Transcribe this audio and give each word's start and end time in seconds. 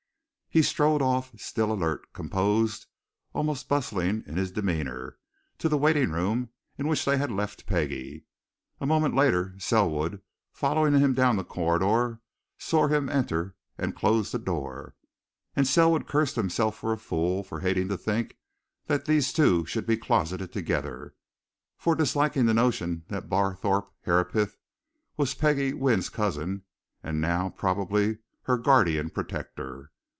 He 0.53 0.61
strode 0.61 1.01
off, 1.01 1.31
still 1.39 1.71
alert, 1.71 2.11
composed, 2.11 2.85
almost 3.33 3.69
bustling 3.69 4.21
in 4.27 4.35
his 4.35 4.51
demeanour, 4.51 5.17
to 5.59 5.69
the 5.69 5.77
waiting 5.77 6.11
room 6.11 6.49
in 6.77 6.89
which 6.89 7.05
they 7.05 7.15
had 7.17 7.31
left 7.31 7.65
Peggie 7.65 8.25
a 8.81 8.85
moment 8.85 9.15
later, 9.15 9.55
Selwood, 9.59 10.21
following 10.51 10.93
him 10.99 11.13
down 11.13 11.37
the 11.37 11.45
corridor, 11.45 12.19
saw 12.57 12.87
him 12.89 13.07
enter 13.07 13.55
and 13.77 13.95
close 13.95 14.33
the 14.33 14.39
door. 14.39 14.93
And 15.55 15.65
Selwood 15.65 16.05
cursed 16.05 16.35
himself 16.35 16.77
for 16.77 16.91
a 16.91 16.97
fool 16.97 17.45
for 17.45 17.61
hating 17.61 17.87
to 17.87 17.95
think 17.97 18.35
that 18.87 19.05
these 19.05 19.31
two 19.31 19.65
should 19.65 19.85
be 19.85 19.95
closeted 19.95 20.51
together, 20.51 21.15
for 21.77 21.95
disliking 21.95 22.45
the 22.45 22.53
notion 22.53 23.05
that 23.07 23.29
Barthorpe 23.29 23.93
Herapath 24.01 24.57
was 25.15 25.33
Peggie 25.33 25.73
Wynne's 25.73 26.09
cousin 26.09 26.63
and 27.01 27.21
now, 27.21 27.51
probably, 27.51 28.17
her 28.41 28.57
guardian 28.57 29.09
protector. 29.11 29.91